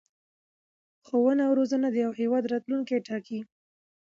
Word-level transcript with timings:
ښوونه 1.05 1.41
او 1.47 1.53
رزونه 1.59 1.87
د 1.91 1.95
یو 2.05 2.11
هېواد 2.19 2.43
راتلوونکی 2.53 2.99
ټاکي. 3.07 3.39